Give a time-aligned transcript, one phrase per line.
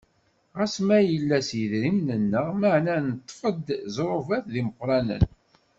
[0.57, 5.23] Ɣas ma yella s yidrimen-nneɣ, meɛna nettaf-d ẓẓrubat d imeqqranen.